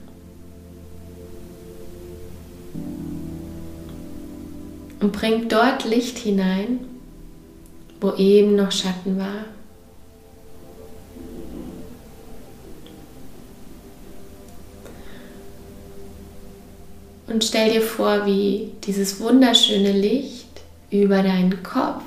Und 5.01 5.11
bringt 5.11 5.51
dort 5.51 5.83
Licht 5.83 6.17
hinein, 6.17 6.79
wo 7.99 8.13
eben 8.13 8.55
noch 8.55 8.71
Schatten 8.71 9.17
war. 9.17 9.45
Und 17.27 17.43
stell 17.43 17.71
dir 17.71 17.81
vor, 17.81 18.25
wie 18.25 18.71
dieses 18.83 19.19
wunderschöne 19.19 19.91
Licht 19.91 20.49
über 20.91 21.23
deinen 21.23 21.63
Kopf 21.63 22.03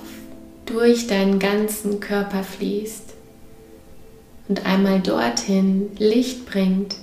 durch 0.66 1.06
deinen 1.06 1.38
ganzen 1.38 2.00
Körper 2.00 2.42
fließt 2.42 3.14
und 4.48 4.66
einmal 4.66 5.00
dorthin 5.00 5.90
Licht 5.98 6.46
bringt, 6.46 6.96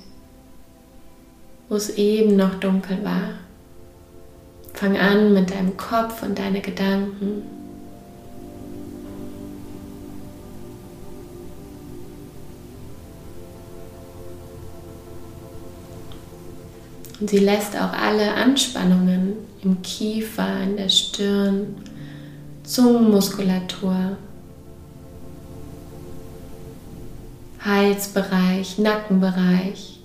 wo 1.70 1.76
es 1.76 1.98
eben 1.98 2.36
noch 2.36 2.56
dunkel 2.56 3.04
war. 3.04 3.40
Fang 4.74 4.98
an 4.98 5.34
mit 5.34 5.52
deinem 5.52 5.78
Kopf 5.78 6.24
und 6.24 6.40
deine 6.40 6.62
Gedanken. 6.62 7.44
Und 17.24 17.30
sie 17.30 17.38
lässt 17.38 17.78
auch 17.78 17.94
alle 17.94 18.34
Anspannungen 18.34 19.38
im 19.64 19.82
Kiefer, 19.82 20.62
in 20.62 20.76
der 20.76 20.90
Stirn, 20.90 21.78
Zungenmuskulatur, 22.64 24.18
Halsbereich, 27.62 28.78
Nackenbereich, 28.78 30.00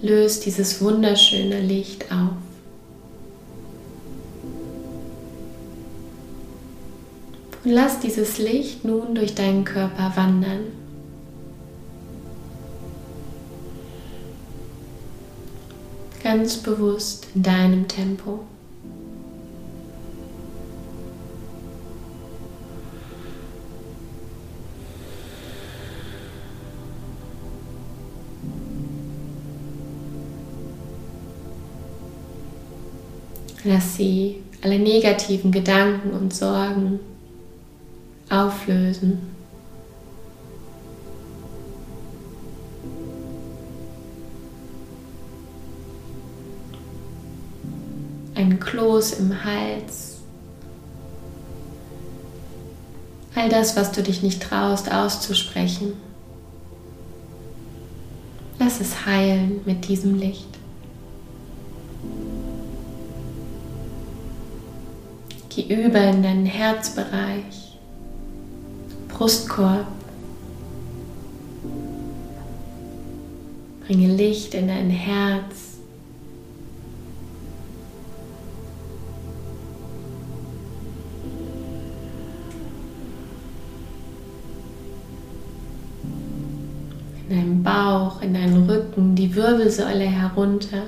löst 0.00 0.46
dieses 0.46 0.80
wunderschöne 0.80 1.60
Licht 1.60 2.10
auf. 2.10 2.34
Und 7.62 7.70
lass 7.70 8.00
dieses 8.00 8.38
Licht 8.38 8.84
nun 8.84 9.14
durch 9.14 9.36
deinen 9.36 9.62
Körper 9.64 10.10
wandern. 10.16 10.81
ganz 16.22 16.58
bewusst 16.58 17.26
in 17.34 17.42
deinem 17.42 17.88
Tempo. 17.88 18.40
Lass 33.64 33.96
sie 33.96 34.42
alle 34.62 34.78
negativen 34.78 35.52
Gedanken 35.52 36.10
und 36.10 36.34
Sorgen 36.34 36.98
auflösen. 38.28 39.41
Ein 48.42 48.58
Kloß 48.58 49.20
im 49.20 49.44
Hals. 49.44 50.16
All 53.36 53.48
das, 53.48 53.76
was 53.76 53.92
du 53.92 54.02
dich 54.02 54.24
nicht 54.24 54.42
traust 54.42 54.90
auszusprechen. 54.90 55.92
Lass 58.58 58.80
es 58.80 59.06
heilen 59.06 59.60
mit 59.64 59.86
diesem 59.86 60.18
Licht. 60.18 60.48
Geh 65.48 65.62
über 65.72 66.00
in 66.00 66.24
deinen 66.24 66.46
Herzbereich, 66.46 67.78
Brustkorb. 69.06 69.86
Bringe 73.86 74.12
Licht 74.16 74.54
in 74.54 74.66
dein 74.66 74.90
Herz. 74.90 75.72
Wirbelsäule 89.34 90.04
herunter. 90.04 90.82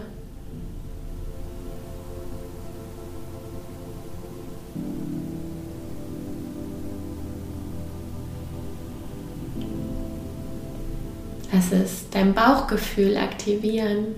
Lass 11.52 11.72
es 11.72 12.10
dein 12.10 12.34
Bauchgefühl 12.34 13.16
aktivieren. 13.16 14.16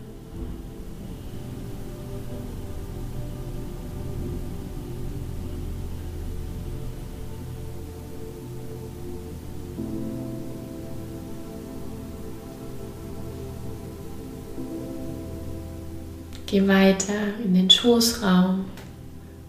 Geh 16.57 16.67
weiter 16.67 17.37
in 17.45 17.53
den 17.53 17.69
Schoßraum, 17.69 18.65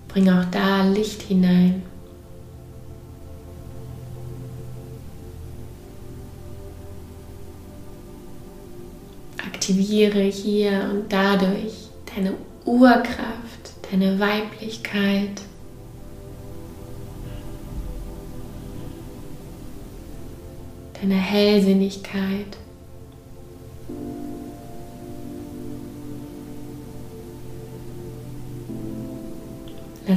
bring 0.09 0.29
auch 0.29 0.43
da 0.51 0.83
Licht 0.83 1.21
hinein. 1.21 1.83
aktiviere 9.37 10.19
hier 10.19 10.89
und 10.91 11.05
dadurch 11.09 11.87
deine 12.13 12.33
Urkraft, 12.65 13.71
deine 13.89 14.19
Weiblichkeit. 14.19 15.41
Deine 21.01 21.15
Hellsinnigkeit. 21.15 22.57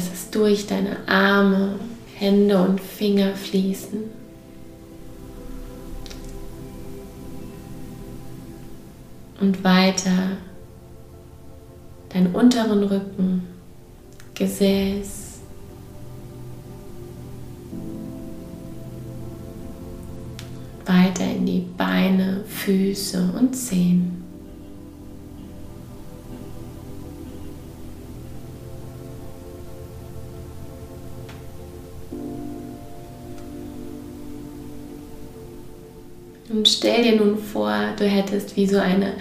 Lass 0.00 0.12
es 0.14 0.30
durch 0.30 0.66
deine 0.66 0.96
Arme, 1.06 1.78
Hände 2.14 2.58
und 2.58 2.80
Finger 2.80 3.34
fließen. 3.34 4.20
und 9.40 9.64
weiter 9.64 10.36
deinen 12.10 12.34
unteren 12.34 12.82
Rücken, 12.82 13.46
Gesäß, 14.34 15.38
weiter 20.84 21.24
in 21.24 21.46
die 21.46 21.66
Beine, 21.78 22.44
Füße 22.46 23.32
und 23.34 23.54
Zehen. 23.54 24.09
Und 36.50 36.66
stell 36.68 37.04
dir 37.04 37.16
nun 37.16 37.38
vor, 37.38 37.72
du 37.96 38.04
hättest 38.04 38.56
wie 38.56 38.66
so 38.66 38.78
eine 38.78 39.12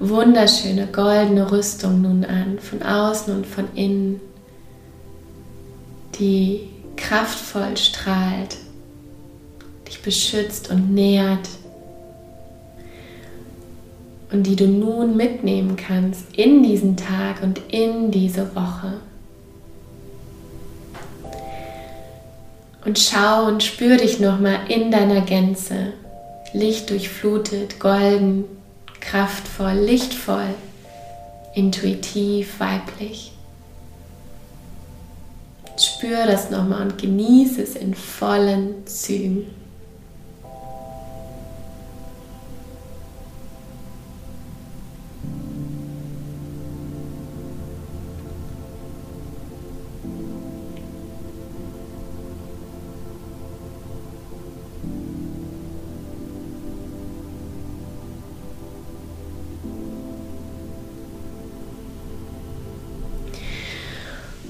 wunderschöne 0.00 0.88
goldene 0.88 1.50
Rüstung 1.50 2.02
nun 2.02 2.24
an, 2.24 2.58
von 2.58 2.82
außen 2.82 3.34
und 3.36 3.46
von 3.46 3.68
innen, 3.76 4.20
die 6.18 6.68
kraftvoll 6.96 7.76
strahlt, 7.76 8.56
dich 9.86 10.02
beschützt 10.02 10.70
und 10.70 10.92
nährt 10.92 11.48
und 14.32 14.44
die 14.44 14.56
du 14.56 14.66
nun 14.66 15.16
mitnehmen 15.16 15.76
kannst 15.76 16.36
in 16.36 16.64
diesen 16.64 16.96
Tag 16.96 17.42
und 17.42 17.60
in 17.70 18.10
diese 18.10 18.56
Woche. 18.56 18.94
Und 22.84 22.98
schau 22.98 23.46
und 23.46 23.62
spür 23.62 23.98
dich 23.98 24.18
nochmal 24.18 24.58
in 24.68 24.90
deiner 24.90 25.20
Gänze. 25.20 25.92
Licht 26.52 26.90
durchflutet, 26.90 27.80
golden, 27.80 28.44
kraftvoll, 29.00 29.72
lichtvoll, 29.72 30.54
intuitiv, 31.54 32.60
weiblich. 32.60 33.32
Spür 35.78 36.26
das 36.26 36.50
nochmal 36.50 36.82
und 36.82 36.98
genieße 36.98 37.62
es 37.62 37.76
in 37.76 37.94
vollen 37.94 38.86
Zügen. 38.86 39.61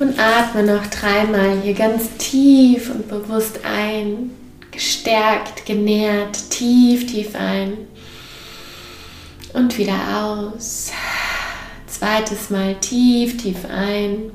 Und 0.03 0.19
atme 0.19 0.65
noch 0.65 0.85
dreimal 0.88 1.61
hier 1.62 1.75
ganz 1.75 2.17
tief 2.19 2.91
und 2.91 3.07
bewusst 3.07 3.61
ein, 3.65 4.33
gestärkt, 4.73 5.65
genährt, 5.65 6.51
tief, 6.51 7.07
tief 7.07 7.37
ein. 7.37 7.79
Und 9.53 9.79
wieder 9.79 9.95
aus. 10.25 10.91
Zweites 11.87 12.51
Mal 12.51 12.75
tief, 12.81 13.37
tief 13.37 13.59
ein. 13.73 14.33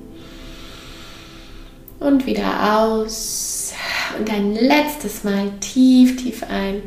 Und 1.99 2.25
wieder 2.25 2.77
aus. 2.77 3.73
Und 4.17 4.29
ein 4.31 4.55
letztes 4.55 5.25
Mal 5.25 5.51
tief, 5.59 6.15
tief 6.15 6.43
ein. 6.43 6.81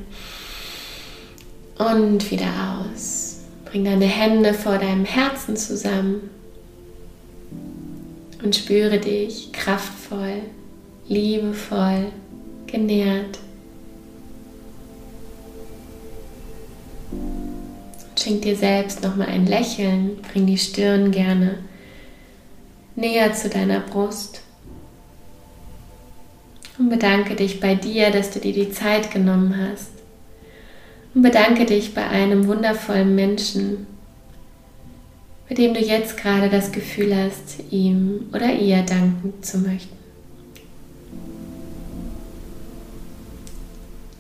Und 1.77 2.31
wieder 2.31 2.81
aus. 2.81 3.40
Bring 3.66 3.85
deine 3.85 4.07
Hände 4.07 4.55
vor 4.55 4.79
deinem 4.79 5.05
Herzen 5.05 5.55
zusammen 5.55 6.31
und 8.42 8.57
spüre 8.57 8.98
dich 8.98 9.53
kraftvoll, 9.53 10.42
liebevoll, 11.09 12.07
genährt. 12.66 13.38
Schenk 18.18 18.42
dir 18.42 18.57
selbst 18.57 19.03
nochmal 19.03 19.29
ein 19.29 19.46
Lächeln, 19.46 20.18
bring 20.33 20.46
die 20.46 20.59
Stirn 20.59 21.11
gerne 21.11 21.59
näher 22.94 23.33
zu 23.33 23.48
deiner 23.48 23.81
Brust 23.81 24.42
und 26.79 26.90
bedanke 26.90 27.35
dich 27.35 27.61
bei 27.61 27.74
dir, 27.74 28.11
dass 28.11 28.31
du 28.31 28.40
dir 28.40 28.53
die 28.53 28.70
Zeit 28.70 29.11
genommen 29.11 29.55
hast. 29.57 29.90
Und 31.14 31.22
bedanke 31.22 31.66
dich 31.66 31.94
bei 31.94 32.07
einem 32.07 32.46
wundervollen 32.46 33.14
Menschen, 33.14 33.87
bei 35.51 35.57
dem 35.57 35.75
du 35.75 35.81
jetzt 35.81 36.17
gerade 36.17 36.49
das 36.49 36.71
Gefühl 36.71 37.13
hast, 37.15 37.57
ihm 37.73 38.31
oder 38.33 38.55
ihr 38.55 38.83
danken 38.83 39.43
zu 39.43 39.59
möchten. 39.59 39.97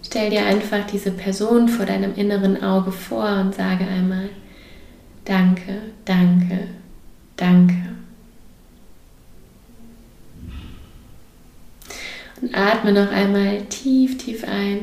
Stell 0.04 0.30
dir 0.30 0.44
einfach 0.44 0.84
diese 0.92 1.12
Person 1.12 1.68
vor 1.68 1.86
deinem 1.86 2.16
inneren 2.16 2.60
Auge 2.64 2.90
vor 2.90 3.28
und 3.38 3.54
sage 3.54 3.86
einmal, 3.86 4.30
danke, 5.24 5.82
danke, 6.04 6.66
danke. 7.36 7.76
Und 12.42 12.52
atme 12.56 12.92
noch 12.92 13.12
einmal 13.12 13.62
tief, 13.66 14.18
tief 14.18 14.42
ein 14.42 14.80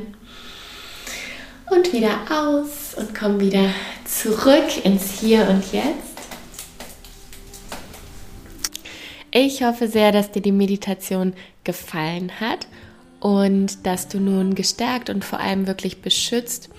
und 1.70 1.92
wieder 1.92 2.20
aus 2.30 2.94
und 2.96 3.14
komm 3.14 3.42
wieder 3.42 3.70
zurück 4.06 4.86
ins 4.86 5.20
Hier 5.20 5.50
und 5.50 5.74
Jetzt. 5.74 6.17
Ich 9.40 9.64
hoffe 9.64 9.88
sehr, 9.88 10.12
dass 10.12 10.32
dir 10.32 10.42
die 10.42 10.52
Meditation 10.52 11.34
gefallen 11.64 12.32
hat 12.40 12.66
und 13.20 13.86
dass 13.86 14.08
du 14.08 14.20
nun 14.20 14.56
gestärkt 14.56 15.12
und 15.12 15.24
vor 15.24 15.40
allem 15.40 15.68
wirklich 15.68 16.02
beschützt 16.02 16.70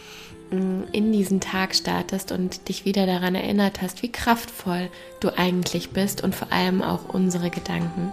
mm, 0.51 0.81
in 0.91 1.13
diesen 1.13 1.39
Tag 1.39 1.77
startest 1.77 2.33
und 2.33 2.69
dich 2.69 2.85
wieder 2.85 3.07
daran 3.07 3.37
erinnert 3.37 3.81
hast, 3.81 4.03
wie 4.03 4.11
kraftvoll 4.11 4.89
du 5.21 5.29
eigentlich 5.39 5.91
bist 5.91 6.25
und 6.25 6.35
vor 6.35 6.53
allem 6.53 6.83
auch 6.83 7.09
unsere 7.09 7.51
Gedanken. 7.51 8.13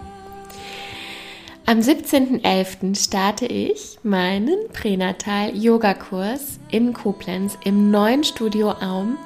Am 1.68 1.80
17.11. 1.80 3.04
starte 3.04 3.46
ich 3.46 3.98
meinen 4.04 4.56
Pränatal-Yoga-Kurs 4.72 6.60
in 6.70 6.92
Koblenz 6.92 7.58
im 7.64 7.90
neuen 7.90 8.22
Studio 8.22 8.70
Aum. 8.70 9.18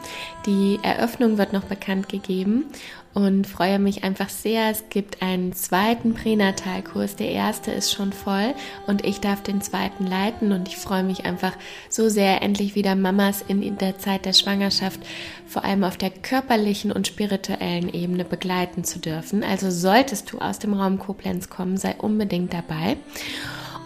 Die 0.46 0.78
Eröffnung 0.82 1.36
wird 1.36 1.52
noch 1.52 1.64
bekannt 1.64 2.08
gegeben 2.08 2.64
und 3.12 3.46
freue 3.46 3.78
mich 3.78 4.04
einfach 4.04 4.28
sehr. 4.28 4.70
Es 4.70 4.84
gibt 4.88 5.20
einen 5.20 5.52
zweiten 5.52 6.14
Pränatalkurs. 6.14 7.16
Der 7.16 7.30
erste 7.30 7.72
ist 7.72 7.92
schon 7.92 8.12
voll 8.12 8.54
und 8.86 9.04
ich 9.04 9.20
darf 9.20 9.42
den 9.42 9.60
zweiten 9.60 10.06
leiten 10.06 10.52
und 10.52 10.68
ich 10.68 10.76
freue 10.76 11.02
mich 11.02 11.24
einfach 11.24 11.52
so 11.88 12.08
sehr, 12.08 12.42
endlich 12.42 12.74
wieder 12.74 12.94
Mamas 12.94 13.42
in 13.46 13.78
der 13.78 13.98
Zeit 13.98 14.26
der 14.26 14.32
Schwangerschaft 14.32 15.00
vor 15.46 15.64
allem 15.64 15.82
auf 15.82 15.96
der 15.96 16.10
körperlichen 16.10 16.92
und 16.92 17.08
spirituellen 17.08 17.92
Ebene 17.92 18.24
begleiten 18.24 18.84
zu 18.84 19.00
dürfen. 19.00 19.42
Also 19.42 19.70
solltest 19.70 20.32
du 20.32 20.38
aus 20.38 20.60
dem 20.60 20.74
Raum 20.74 20.98
Koblenz 20.98 21.50
kommen, 21.50 21.76
sei 21.76 21.96
unbedingt 21.96 22.52
dabei. 22.52 22.96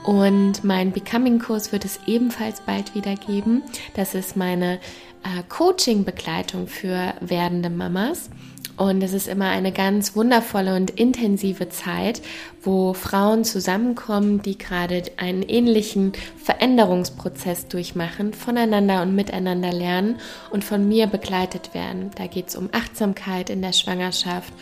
Und 0.05 0.65
mein 0.65 0.93
Becoming-Kurs 0.93 1.73
wird 1.73 1.87
es 1.87 1.99
ebenfalls 2.07 2.61
bald 2.61 2.95
wieder 2.95 3.15
geben. 3.15 3.63
Das 3.95 4.15
ist 4.15 4.37
meine 4.37 4.75
äh, 5.23 5.43
Coaching-Begleitung 5.49 6.67
für 6.67 7.15
werdende 7.21 7.71
Mamas. 7.71 8.29
Und 8.77 9.03
es 9.03 9.13
ist 9.13 9.29
immer 9.29 9.51
eine 9.51 9.71
ganz 9.71 10.17
wundervolle 10.17 10.75
und 10.75 10.91
intensive 10.91 11.69
Zeit, 11.69 12.21
wo 12.61 12.93
Frauen 12.93 13.45
zusammenkommen, 13.45 14.43
die 14.43 14.59
gerade 14.59 15.03
einen 15.17 15.43
ähnlichen 15.43 16.13
Veränderungsprozess 16.43 17.69
durchmachen, 17.69 18.33
voneinander 18.33 19.03
und 19.03 19.15
miteinander 19.15 19.73
lernen 19.73 20.17
und 20.51 20.65
von 20.65 20.89
mir 20.89 21.07
begleitet 21.07 21.73
werden. 21.73 22.11
Da 22.17 22.27
geht 22.27 22.49
es 22.49 22.57
um 22.57 22.69
Achtsamkeit 22.73 23.49
in 23.49 23.63
der 23.63 23.73
Schwangerschaft, 23.73 24.53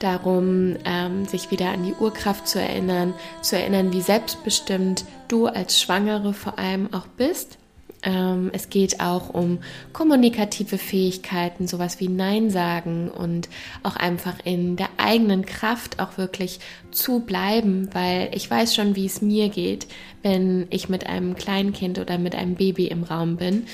darum, 0.00 0.76
ähm, 0.84 1.26
sich 1.26 1.52
wieder 1.52 1.70
an 1.70 1.84
die 1.84 1.94
Urkraft 1.94 2.48
zu 2.48 2.60
erinnern, 2.60 3.14
zu 3.42 3.56
erinnern, 3.56 3.92
wie 3.92 4.00
selbstbestimmt 4.00 5.04
du 5.28 5.46
als 5.46 5.80
Schwangere 5.80 6.34
vor 6.34 6.58
allem 6.58 6.92
auch 6.92 7.06
bist 7.06 7.58
es 8.04 8.68
geht 8.68 9.00
auch 9.00 9.30
um 9.30 9.58
kommunikative 9.92 10.76
Fähigkeiten, 10.76 11.68
sowas 11.68 12.00
wie 12.00 12.08
Nein 12.08 12.50
sagen 12.50 13.08
und 13.08 13.48
auch 13.84 13.94
einfach 13.94 14.34
in 14.44 14.74
der 14.74 14.88
eigenen 14.96 15.46
Kraft 15.46 16.00
auch 16.00 16.18
wirklich 16.18 16.58
zu 16.90 17.20
bleiben, 17.20 17.88
weil 17.92 18.30
ich 18.34 18.50
weiß 18.50 18.74
schon, 18.74 18.96
wie 18.96 19.06
es 19.06 19.22
mir 19.22 19.50
geht, 19.50 19.86
wenn 20.22 20.66
ich 20.70 20.88
mit 20.88 21.06
einem 21.06 21.36
Kleinkind 21.36 22.00
oder 22.00 22.18
mit 22.18 22.34
einem 22.34 22.56
Baby 22.56 22.86
im 22.86 23.04
Raum 23.04 23.36
bin. 23.36 23.66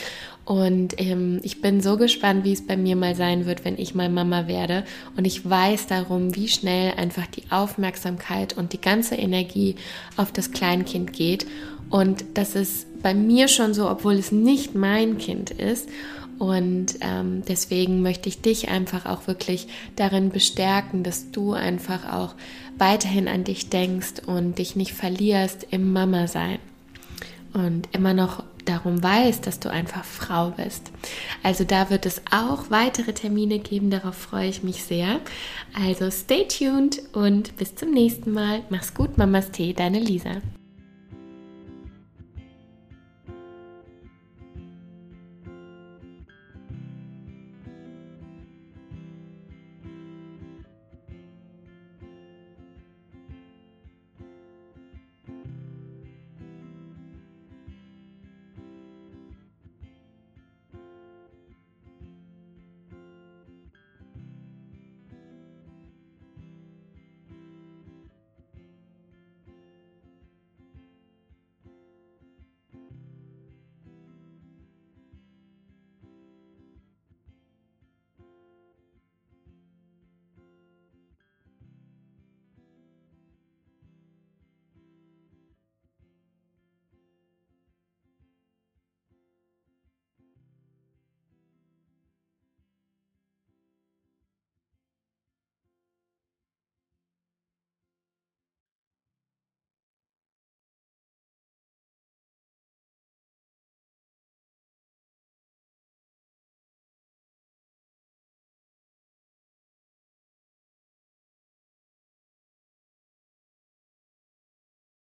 Und 0.48 0.98
ähm, 0.98 1.40
ich 1.42 1.61
bin 1.61 1.82
so 1.82 1.98
gespannt, 1.98 2.42
wie 2.42 2.54
es 2.54 2.66
bei 2.66 2.78
mir 2.78 2.96
mal 2.96 3.14
sein 3.14 3.44
wird, 3.44 3.66
wenn 3.66 3.76
ich 3.76 3.94
mal 3.94 4.08
Mama 4.08 4.46
werde. 4.46 4.84
Und 5.14 5.26
ich 5.26 5.48
weiß 5.48 5.88
darum, 5.88 6.34
wie 6.37 6.48
schnell 6.48 6.94
einfach 6.96 7.26
die 7.26 7.42
Aufmerksamkeit 7.50 8.56
und 8.56 8.72
die 8.72 8.80
ganze 8.80 9.14
Energie 9.16 9.76
auf 10.16 10.32
das 10.32 10.50
Kleinkind 10.50 11.12
geht. 11.12 11.46
Und 11.90 12.24
das 12.32 12.54
ist 12.54 12.87
bei 13.02 13.12
mir 13.12 13.48
schon 13.48 13.74
so, 13.74 13.90
obwohl 13.90 14.14
es 14.14 14.32
nicht 14.32 14.74
mein 14.74 15.18
Kind 15.18 15.50
ist. 15.50 15.87
Und 16.38 16.94
ähm, 17.02 17.42
deswegen 17.46 18.00
möchte 18.00 18.30
ich 18.30 18.40
dich 18.40 18.70
einfach 18.70 19.04
auch 19.04 19.26
wirklich 19.26 19.68
darin 19.96 20.30
bestärken, 20.30 21.02
dass 21.02 21.30
du 21.30 21.52
einfach 21.52 22.11
auch 22.11 22.34
weiterhin 22.78 23.28
an 23.28 23.44
dich 23.44 23.68
denkst 23.68 24.22
und 24.24 24.56
dich 24.56 24.76
nicht 24.76 24.94
verlierst 24.94 25.66
im 25.70 25.92
Mama 25.92 26.26
sein. 26.26 26.58
Und 27.54 27.88
immer 27.92 28.14
noch 28.14 28.44
darum 28.64 29.02
weißt, 29.02 29.46
dass 29.46 29.61
du 29.61 29.70
einfach 29.70 30.04
Frau 30.04 30.50
bist. 30.50 30.90
Also 31.42 31.64
da 31.64 31.90
wird 31.90 32.06
es 32.06 32.20
auch 32.30 32.70
weitere 32.70 33.12
Termine 33.12 33.58
geben, 33.58 33.90
darauf 33.90 34.14
freue 34.14 34.48
ich 34.48 34.62
mich 34.62 34.84
sehr. 34.84 35.20
Also 35.74 36.11
stay 36.11 36.46
tuned 36.46 37.00
und 37.14 37.56
bis 37.56 37.74
zum 37.74 37.90
nächsten 37.90 38.32
Mal. 38.32 38.62
Mach's 38.68 38.94
gut, 38.94 39.16
Mamas 39.16 39.50
Tee, 39.50 39.72
deine 39.72 39.98
Lisa. 39.98 40.42